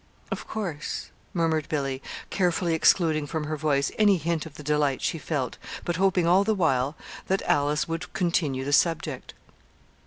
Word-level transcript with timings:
"Of 0.31 0.47
course," 0.47 1.11
murmured 1.31 1.69
Billy, 1.69 2.01
carefully 2.31 2.73
excluding 2.73 3.27
from 3.27 3.43
her 3.43 3.55
voice 3.55 3.91
any 3.99 4.17
hint 4.17 4.47
of 4.47 4.55
the 4.55 4.63
delight 4.63 4.99
she 4.99 5.19
felt, 5.19 5.59
but 5.85 5.97
hoping, 5.97 6.25
all 6.25 6.43
the 6.43 6.55
while, 6.55 6.95
that 7.27 7.43
Alice 7.43 7.87
would 7.87 8.11
continue 8.13 8.65
the 8.65 8.73
subject. 8.73 9.35